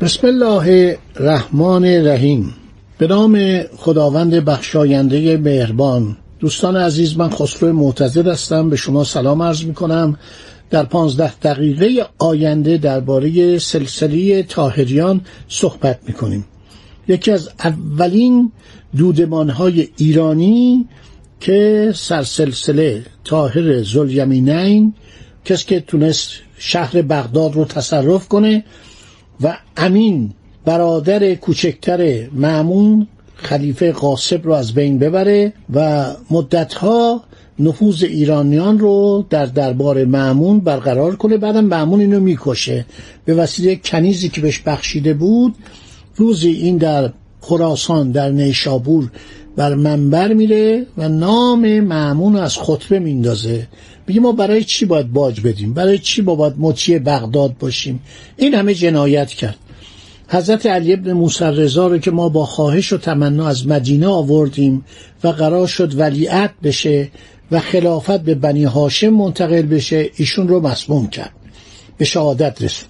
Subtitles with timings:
[0.00, 2.54] بسم الله الرحمن الرحیم.
[2.98, 6.16] به نام خداوند بخشاینده مهربان.
[6.38, 8.70] دوستان عزیز من خسرو معتزد هستم.
[8.70, 10.18] به شما سلام عرض می کنم
[10.70, 16.44] در پانزده دقیقه آینده درباره سلسله تاهریان صحبت می کنیم
[17.08, 18.52] یکی از اولین
[18.96, 20.88] دودمانهای ایرانی
[21.40, 24.94] که سرسلسله تاهر زلیمینین
[25.44, 28.64] کسی که تونست شهر بغداد رو تصرف کنه
[29.42, 30.32] و امین
[30.64, 37.22] برادر کوچکتر معمون خلیفه قاسب رو از بین ببره و مدتها
[37.58, 41.36] نفوذ ایرانیان رو در دربار معمون برقرار کنه.
[41.36, 42.86] بعدم معمون اینو می‌کشه.
[43.24, 45.54] به وسیله کنیزی که بهش بخشیده بود
[46.16, 47.10] روزی این در
[47.40, 49.10] خراسان در نیشابور
[49.56, 53.68] بر منبر میره و نام معمون از خطبه میندازه.
[54.10, 58.00] میگه ما برای چی باید باج بدیم؟ برای چی با باید مطیع بغداد باشیم؟
[58.36, 59.56] این همه جنایت کرد.
[60.28, 64.84] حضرت علی ابن موسی رضا رو که ما با خواهش و تمنا از مدینه آوردیم
[65.24, 67.08] و قرار شد ولیعت بشه
[67.50, 71.32] و خلافت به بنی هاشم منتقل بشه ایشون رو مسموم کرد.
[71.98, 72.88] به شهادت رسون.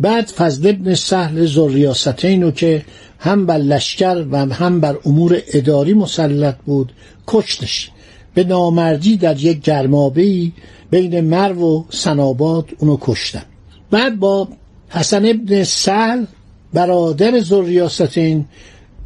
[0.00, 2.84] بعد فضل ابن سهل زریاستین رو که
[3.18, 6.92] هم بر لشکر و هم بر امور اداری مسلط بود
[7.26, 7.90] کشتش.
[8.34, 10.52] به نامردی در یک گرمابه
[10.90, 13.42] بین مرو و سناباد اونو کشتن.
[13.90, 14.48] بعد با
[14.88, 16.24] حسن ابن سهل
[16.72, 18.44] برادر زریاستین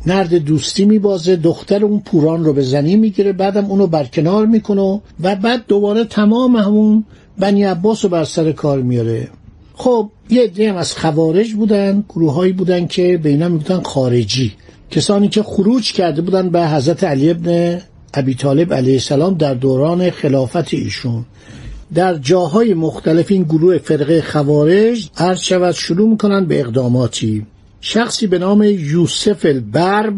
[0.06, 5.36] نرد دوستی میبازه دختر اون پوران رو به زنی می‌گیره بعدم اونو برکنار می‌کنه و
[5.36, 7.04] بعد دوباره تمام همون
[7.38, 9.28] بنی عباس رو بر سر کار میاره
[9.74, 14.52] خب یه عده از خوارج بودن گروههایی بودن که به اینا می‌گفتن خارجی.
[14.90, 17.80] کسانی که خروج کرده بودن به حضرت علی ابن
[18.14, 21.24] ابی طالب علیه السلام در دوران خلافت ایشون.
[21.94, 27.46] در جاهای مختلف این گروه فرقه خوارج عرض شود شروع می‌کنن به اقداماتی.
[27.80, 30.14] شخصی به نام یوسف البرب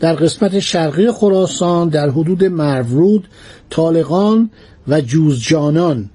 [0.00, 3.28] در قسمت شرقی خراسان در حدود مرورود
[3.70, 4.50] طالقان
[4.88, 6.10] و جوزجانان.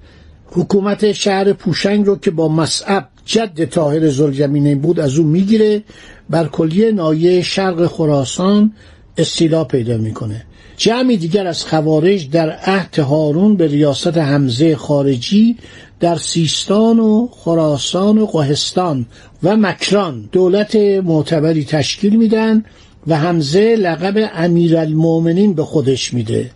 [0.46, 5.82] حکومت شهر پوشنگ رو که با مصعب جد طاهر زلجمینین بود از او می‌گیره
[6.30, 8.72] بر کلیه نایه شرق خراسان
[9.18, 10.44] استیلا پیدا می‌کنه.
[10.76, 15.56] جمعی دیگر از خوارج در عهد هارون به ریاست حمزه خارجی
[16.00, 19.06] در سیستان و خراسان و قهستان
[19.42, 22.64] و مکران دولت معتبری تشکیل میدن
[23.06, 26.50] و حمزه لقب امیرالمؤمنین به خودش میده.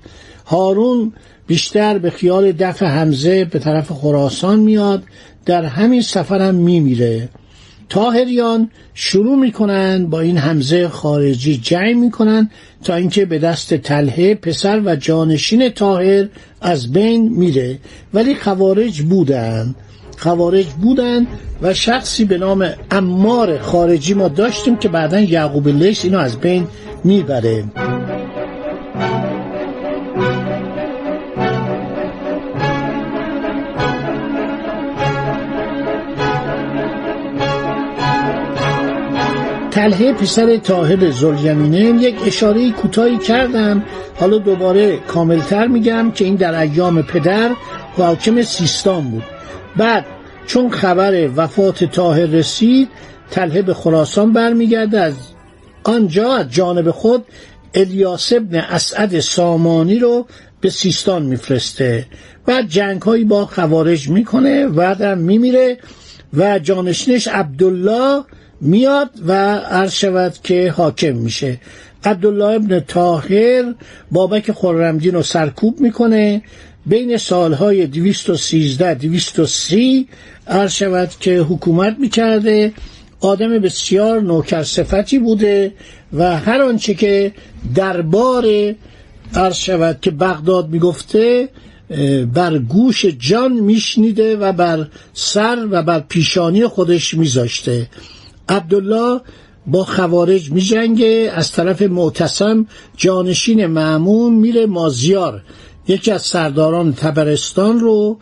[0.47, 1.13] هارون
[1.47, 5.03] بیشتر به خیال دفع حمزه به طرف خراسان میاد
[5.47, 7.29] در همین سفرم میمیره.
[7.89, 12.51] تاهریان شروع می‌کنن با این حمزه خارجی جنگ می‌کنن
[12.85, 16.29] تا اینکه به دست تله پسر و جانشین تاهر
[16.61, 17.79] از بین میره.
[18.15, 19.75] ولی خوارج بودن
[20.19, 21.27] خوارج بودن
[21.63, 26.67] و شخصی به نام امار خارجی ما داشتیم که بعدا یعقوب لیس اینو از بین
[27.05, 27.65] می‌بره.
[39.79, 43.85] تله پسر تاهر زلیمینین یک اشاره کوتاهی کردم.
[44.17, 47.51] حالا دوباره کاملتر میگم که این در ایام پدر
[47.97, 49.23] حاکم سیستان بود.
[49.77, 50.07] بعد
[50.47, 52.89] چون خبر وفات تاهر رسید
[53.31, 55.01] تله به خراسان برمیگرده.
[55.01, 55.15] از
[55.85, 57.25] آنجا از جانب خود
[57.75, 60.27] الیاس ابن اسعد سامانی رو
[60.61, 62.07] به سیستان میفرسته
[62.47, 65.79] بعد جنگ هایی با خوارج می‌کنه بعدم میمیره
[66.37, 68.25] و جانشینش عبدالله
[68.61, 71.61] میاد و عرض شود که حاکم میشه.
[72.05, 73.75] عبدالله ابن تاهر
[74.11, 76.43] بابک خرمدین رو سرکوب می‌کنه.
[76.87, 80.09] بین سالهای 213 230
[80.47, 82.73] عرض شود که حکومت می‌کرده.
[83.21, 85.73] آدم بسیار نوکر صفتی بوده
[86.13, 87.33] و هر آنچه که
[87.75, 88.45] دربار
[89.35, 91.49] عرض شود که بغداد می‌گفته
[92.35, 97.87] بر گوش جان میشنیده و بر سر و بر پیشانی خودش میذاشته.
[98.49, 99.21] عبدالله
[99.67, 102.67] با خوارج می جنگه از طرف معتصم
[102.97, 105.43] جانشین معمون میره مازیار
[105.89, 108.19] یکی از سرداران تبرستان رو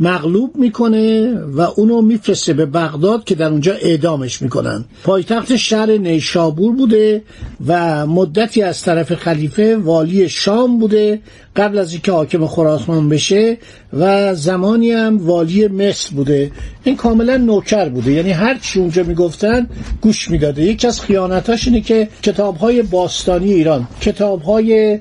[0.00, 4.84] مغلوب می‌کنه و اونو میفرسته به بغداد که در اونجا اعدامش می‌کنن.
[5.04, 7.22] پایتخت شهر نیشابور بوده
[7.66, 11.20] و مدتی از طرف خلیفه والی شام بوده
[11.56, 13.58] قبل از اینکه حاکم خراسان بشه
[13.92, 16.50] و زمانی هم والی مصر بوده.
[16.84, 18.12] این کاملا نوکر بوده.
[18.12, 19.68] یعنی هر چی اونجا می‌گفتن
[20.00, 20.62] گوش می‌داده.
[20.62, 25.00] یکی از خیانتاش اینه که کتابهای باستانی ایران کتابهای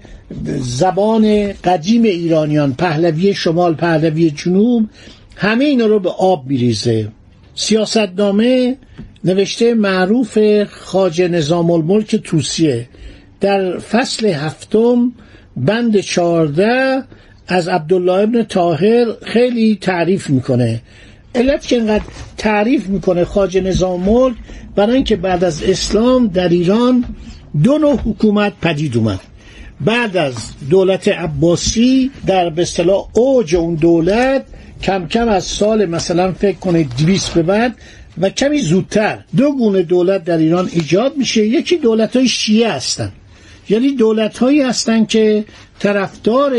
[0.59, 4.89] زبان قدیم ایرانیان پهلوی شمال پهلوی جنوب
[5.35, 7.07] همه اینا رو به آب میریزه.
[7.55, 8.77] سیاستنامه
[9.23, 12.87] نوشته معروف خاج نظام الملک توسیه.
[13.41, 15.11] در فصل هفتم
[15.57, 17.03] بند چارده
[17.47, 20.81] از عبدالله ابن تاهر خیلی تعریف می‌کنه.
[21.35, 22.03] علت که اینقدر
[22.37, 24.35] تعریف می‌کنه خاج نظام ملک
[24.75, 27.05] برای اینکه بعد از اسلام در ایران
[27.63, 29.19] دو نوع حکومت پدید اومد.
[29.85, 30.33] بعد از
[30.69, 34.45] دولت عباسی در به اصطلاح اوج اون دولت
[34.83, 37.75] کم کم از سال مثلا فکر کنید 200 به بعد
[38.21, 41.47] و کمی زودتر دو گونه دولت در ایران ایجاد میشه.
[41.47, 43.11] یکی دولت های شیعه هستن.
[43.69, 45.45] یعنی دولت هایی هستن که
[45.79, 46.53] طرفدار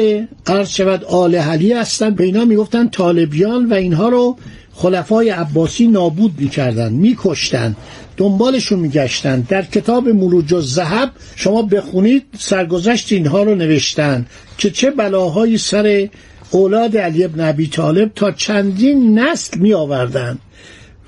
[0.47, 2.11] عرض شود آل حلی هستن.
[2.11, 4.37] به اینا می‌گفتن طالبیان و اینها رو
[4.83, 7.77] خلفای عباسی نابود می‌کردن میکشتن
[8.17, 14.27] دنبالشون میگشتن در کتاب مروج و زهب شما بخونید سرگذشت اینها رو نوشتن
[14.59, 16.09] که چه بلاهایی سر
[16.51, 20.39] اولاد علی ابن ابی طالب تا چندین نسل می آوردن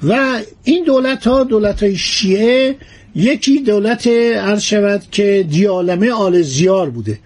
[0.03, 2.77] و این دولت ها دولت های شیعه
[3.17, 7.19] یکی دولت عرض شود که دیالمه آل زیار بوده.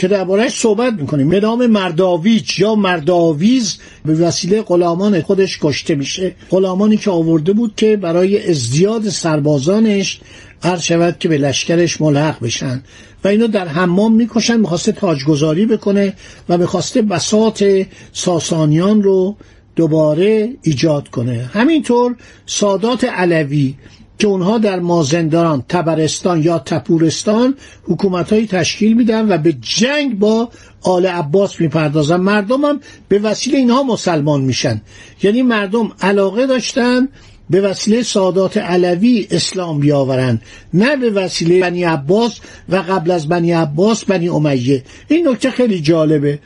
[0.00, 1.28] که دربارهش صحبت می‌کنیم.
[1.28, 6.34] به نام مرداویچ یا مرداویز به وسیله غلامان خودش کشته میشه.
[6.50, 10.20] غلامانی که آورده بود که برای ازدیاد سربازانش
[10.62, 12.82] عرض شود که به لشکرش ملحق بشن.
[13.24, 16.14] و اینو در حمام می‌کشن می‌خواسته تاجگذاری بکنه
[16.48, 17.64] و می‌خواسته بساط
[18.12, 19.36] ساسانیان رو
[19.76, 21.50] دوباره ایجاد کنه.
[21.52, 22.16] همینطور
[22.46, 23.74] سادات علوی
[24.20, 30.48] که اونها در مازندران تبرستان یا تپورستان حکومت تشکیل میدن و به جنگ با
[30.82, 32.16] آل عباس می‌پردازن.
[32.16, 34.80] مردم هم به وسیله اینها مسلمان میشن.
[35.22, 37.08] یعنی مردم علاقه داشتن
[37.50, 40.42] به وسیله سادات علوی اسلام بیاورند
[40.74, 44.84] نه به وسیله بنی عباس و قبل از بنی عباس بنی امیه.
[45.08, 46.38] این نکته خیلی جالبه.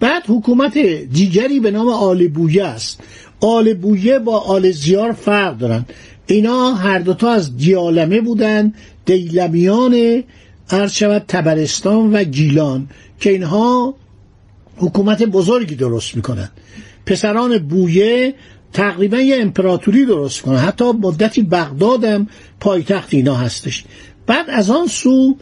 [0.00, 0.78] بعد حکومت
[1.12, 3.00] دیگری به نام آل بویه است.
[3.40, 5.84] آل بویه با آل زیار فرق دارن.
[6.26, 8.72] اینا هر دوتا از دیالمه بودن
[9.04, 10.22] دیلمیان
[10.90, 12.88] شود تبرستان و گیلان
[13.20, 13.94] که اینها
[14.76, 16.50] حکومت بزرگی درست می‌کنن.
[17.06, 18.34] پسران بویه
[18.72, 22.26] تقریبا یه امپراتوری درست کنن حتی مدتی بغدادم
[22.60, 23.84] پایتخت اینا هستش.
[24.26, 25.36] بعد از آن سو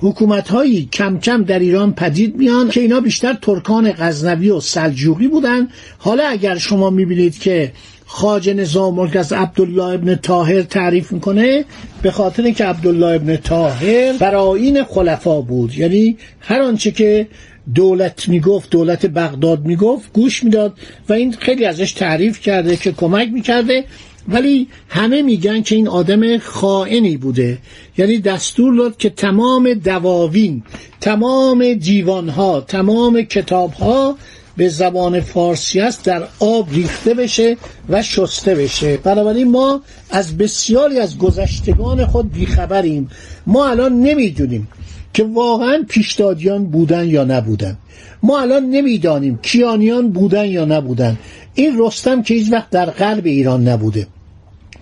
[0.00, 5.28] حکومت هایی کم کم در ایران پدید میان که اینا بیشتر ترکان غزنوی و سلجوقی
[5.28, 5.68] بودن.
[5.98, 7.72] حالا اگر شما می‌بینید که
[8.06, 11.64] خاج نظام ملک از عبدالله ابن تاهر تعریف می‌کنه
[12.02, 15.78] به خاطر که عبدالله ابن تاهر براین خلفا بود.
[15.78, 17.26] یعنی هر آنچه که
[17.74, 23.28] دولت می‌گفت دولت بغداد می‌گفت گوش می‌داد و این خیلی ازش تعریف کرده که کمک
[23.32, 23.84] می‌کرده
[24.28, 27.58] ولی همه میگن که این آدم خائنی بوده.
[27.98, 30.62] یعنی دستور داد که تمام دواوین
[31.00, 34.16] تمام دیوانها تمام کتابها
[34.56, 37.56] به زبان فارسی است در آب ریخته بشه
[37.88, 38.96] و شسته بشه.
[38.96, 43.10] بنابراین ما از بسیاری از گذشتگان خود بیخبریم.
[43.46, 44.68] ما الان نمی‌دونیم
[45.14, 47.78] که واقعا پیشدادیان بودن یا نبودن.
[48.22, 51.18] ما الان نمی‌دانیم کیانیان بودن یا نبودن.
[51.54, 54.06] این رستم که هیچ وقت در قلب ایران نبوده.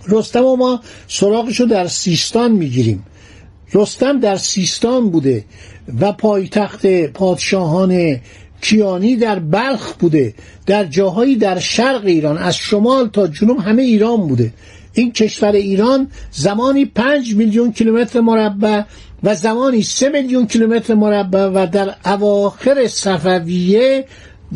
[0.07, 3.03] رستم و ما سراغشو در سیستان می‌گیریم.
[3.73, 5.45] رستم در سیستان بوده
[5.99, 8.19] و پایتخت پادشاهان
[8.61, 10.33] کیانی در بلخ بوده
[10.65, 14.53] در جاهایی در شرق ایران از شمال تا جنوب همه ایران بوده.
[14.93, 18.83] این کشور ایران زمانی پنج میلیون کیلومتر مربع
[19.23, 24.05] و زمانی سه میلیون کیلومتر مربع و در اواخر صفویه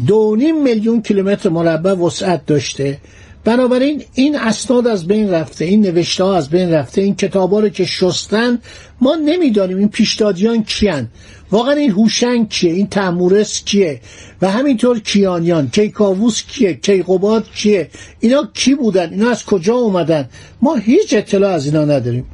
[0.07, 2.97] دو میلیون کیلومتر مربع وسعت داشته.
[3.43, 7.69] بنابراین این اسناد از بین رفته این نوشته ها از بین رفته این کتابا رو
[7.69, 8.59] که شستن
[9.01, 11.07] ما نمی‌دانیم این پیشدادیان کیان.
[11.51, 13.99] واقعا این هوشنگ کیه؟ این تمورس کیه؟
[14.41, 20.29] و همینطور کیانیان کیکاووس کیه؟ کیقوباد کیه؟ اینا کی بودن؟ اینا از کجا اومدن؟
[20.61, 22.25] ما هیچ اطلاع از اینا نداریم.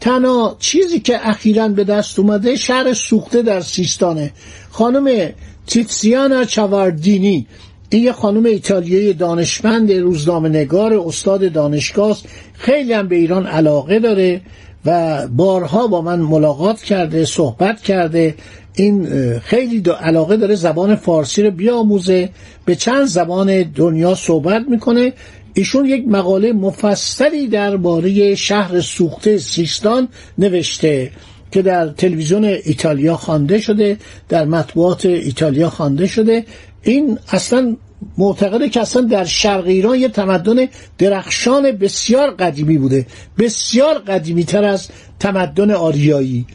[0.00, 4.32] تنها چیزی که اخیرا به دست اومده شهر سوخته در سیستانه.
[4.70, 5.32] خانم
[5.66, 7.46] تیتسیانا چواردینی
[7.90, 12.18] این یه خانم ایتالیایی دانشمند روزنامه نگار استاد دانشگاه
[12.54, 14.40] خیلی هم به ایران علاقه داره
[14.84, 18.34] و بارها با من ملاقات کرده صحبت کرده.
[18.74, 22.28] این خیلی علاقه داره زبان فارسی رو بیاموزه
[22.64, 25.12] به چند زبان دنیا صحبت می‌کنه.
[25.54, 31.10] ایشون یک مقاله مفصلی درباره شهر سوخته سیستان نوشته.
[31.54, 33.96] که در تلویزیون ایتالیا خوانده شده
[34.28, 36.44] در مطبوعات ایتالیا خوانده شده.
[36.82, 37.76] این اصلا
[38.18, 40.66] معتقده که اصلا در شرق ایران یه تمدن
[40.98, 43.06] درخشان بسیار قدیمی بوده.
[43.38, 46.46] بسیار قدیمی تر از تمدن آریایی.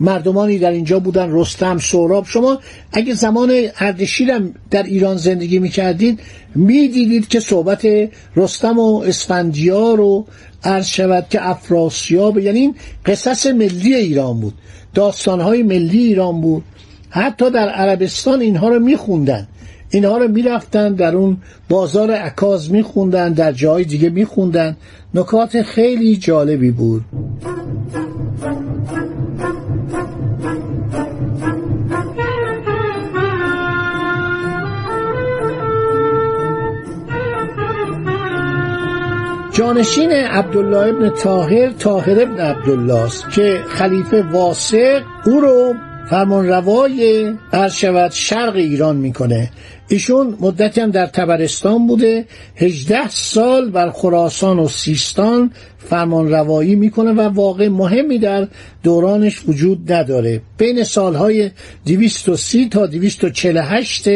[0.00, 2.58] مردمانی در اینجا بودن رستم سوراب شما
[2.92, 6.20] اگه زمان اردشیرم در ایران زندگی می‌کردید
[6.54, 7.86] می‌دیدید که صحبت
[8.36, 10.26] رستم و اسفندیار و
[10.66, 12.74] عرض شود که افراسیاب یعنی این
[13.06, 14.54] قصص ملی ایران بود
[14.94, 16.62] داستانهای ملی ایران بود.
[17.10, 19.48] حتی در عربستان اینها رو میخوندن.
[19.90, 21.36] اینها رو می‌رفتن در اون
[21.68, 24.76] بازار عکاز میخوندن در جای دیگه میخوندن.
[25.14, 27.04] نکات خیلی جالبی بود.
[39.56, 45.74] جانشین عبدالله ابن تاهر تاهر ابن عبدالله است که خلیفه واسق او رو
[46.10, 47.32] فرمان روای
[47.68, 49.50] شود شرق ایران می‌کنه.
[49.88, 52.24] ایشون مدتی هم در تبرستان بوده
[52.56, 58.48] هجده سال بر خراسان و سیستان فرمان روایی می‌کنه و واقع مهمی در
[58.82, 60.40] دورانش وجود نداره.
[60.58, 61.50] بین سالهای
[61.86, 64.08] 230 تا 248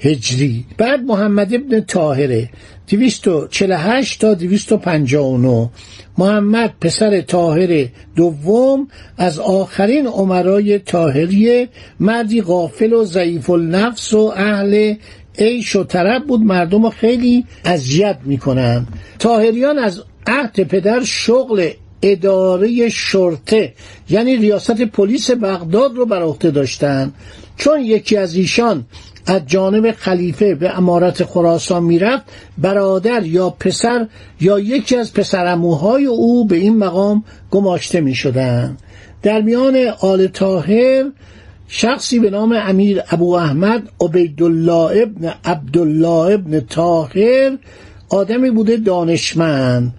[0.00, 0.64] هجری.
[0.78, 2.48] بعد محمد ابن تاهره
[2.88, 5.70] 248 تا 259
[6.18, 8.88] محمد پسر تاهر دوم
[9.18, 11.68] از آخرین عمرای تاهریه
[12.00, 14.94] مردی غافل و ضعیف النفس و اهل
[15.38, 15.84] عیش و
[16.26, 18.86] بود مردم خیلی اذیت می‌کنن
[19.18, 21.70] تاهریان از عهد پدر شغل
[22.02, 23.72] اداره شرطه
[24.10, 27.12] یعنی ریاست پلیس بغداد رو بر عهده داشتن
[27.56, 28.86] چون یکی از ایشان
[29.26, 32.24] از جانب خلیفه به امارت خراسان می‌رفت
[32.58, 34.06] برادر یا پسر
[34.40, 38.76] یا یکی از پسرموهای او به این مقام گماشته می شدن.
[39.22, 41.04] در میان آل تاهر
[41.68, 47.58] شخصی به نام امیر ابو احمد عبیدالله ابن عبدالله ابن تاهر
[48.08, 49.94] آدمی بوده دانشمند.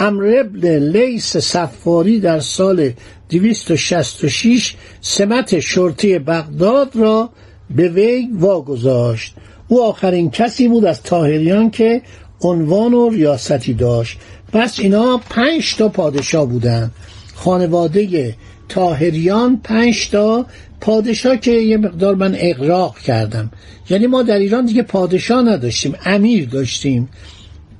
[0.00, 2.92] امر ابن لیس سفاری در سال
[3.30, 7.30] 266 سمت شرطی بغداد را
[7.70, 9.34] به وی واگذاشت.
[9.68, 12.02] او آخرین کسی بود از تاهریان که
[12.40, 14.18] عنوان و ریاستی داشت.
[14.52, 16.90] پس اینا پنج تا پادشاه بودن
[17.34, 18.34] خانواده
[18.70, 20.46] تاهریان پنج تا
[20.80, 23.50] پادشاه که یه مقدار من اقراق کردم.
[23.90, 27.08] یعنی ما در ایران دیگه پادشاه نداشتیم امیر داشتیم.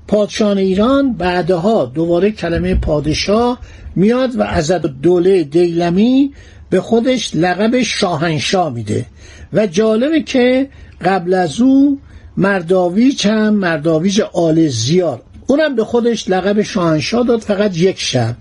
[0.09, 3.59] پادشاه ایران بعدها دوباره کلمه پادشاه
[3.97, 4.71] میاد و از
[5.03, 6.33] دوله دیلمی
[6.71, 9.07] به خودش لقب شاهنشاه میده.
[9.53, 10.69] و جالبه که
[11.05, 11.99] قبل از او
[12.37, 18.35] مرداویچ هم مرداویچ آل زیار اونم به خودش لقب شاهنشاه داد فقط یک شب.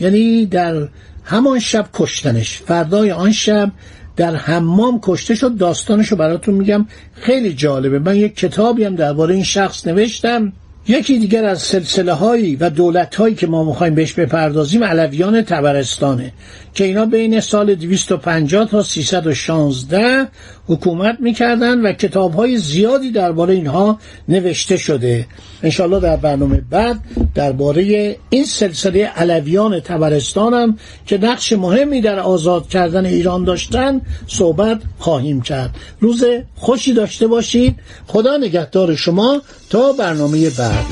[0.00, 0.88] یعنی در
[1.26, 2.58] همان شب کشتنش.
[2.58, 3.72] فردای آن شب
[4.16, 5.56] در حمام کشته شد.
[5.56, 6.86] داستانشو براتون میگم.
[7.14, 7.98] خیلی جالبه.
[7.98, 10.52] من یک کتابی هم درباره این شخص نوشتم.
[10.88, 16.32] یکی دیگر از سلسله هایی و دولت هایی که ما می‌خوایم بهش بپردازیم علویان تبرستانه
[16.74, 20.28] که اینا بین سال 250 تا 316
[20.66, 25.26] حکومت می‌کردن و کتاب های زیادی درباره اینها نوشته شده.
[25.62, 27.00] انشالله در برنامه بعد
[27.34, 35.40] درباره این سلسله علویان تبرستانم که نقش مهمی در آزاد کردن ایران داشتن صحبت خواهیم
[35.40, 35.70] کرد.
[36.00, 36.24] روز
[36.54, 37.76] خوشی داشته باشید.
[38.06, 39.42] خدا نگهدار شما.
[39.70, 40.86] تا برنامه بعد.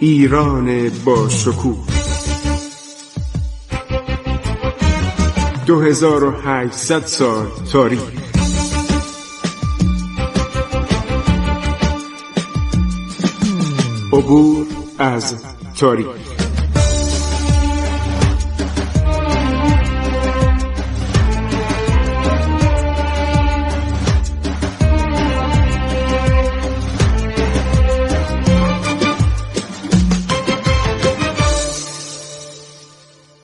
[0.00, 1.86] ایران با شکوه.
[5.66, 8.00] 2800 سال تاریخ.
[14.12, 14.66] عبور
[14.98, 15.34] از
[15.80, 16.27] تاریخ.